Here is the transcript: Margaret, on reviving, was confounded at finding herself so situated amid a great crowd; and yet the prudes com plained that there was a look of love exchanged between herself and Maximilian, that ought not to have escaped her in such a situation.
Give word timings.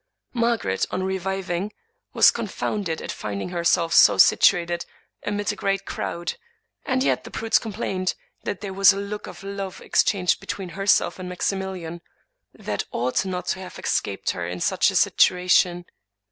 Margaret, 0.33 0.87
on 0.89 1.03
reviving, 1.03 1.73
was 2.11 2.31
confounded 2.31 3.03
at 3.03 3.11
finding 3.11 3.49
herself 3.49 3.93
so 3.93 4.17
situated 4.17 4.83
amid 5.21 5.51
a 5.51 5.55
great 5.55 5.85
crowd; 5.85 6.37
and 6.87 7.03
yet 7.03 7.23
the 7.23 7.29
prudes 7.29 7.59
com 7.59 7.71
plained 7.73 8.15
that 8.43 8.61
there 8.61 8.73
was 8.73 8.91
a 8.91 8.97
look 8.99 9.27
of 9.27 9.43
love 9.43 9.79
exchanged 9.79 10.39
between 10.39 10.69
herself 10.69 11.19
and 11.19 11.29
Maximilian, 11.29 12.01
that 12.51 12.85
ought 12.91 13.25
not 13.27 13.45
to 13.49 13.59
have 13.59 13.77
escaped 13.77 14.31
her 14.31 14.47
in 14.47 14.59
such 14.59 14.89
a 14.89 14.95
situation. 14.95 15.85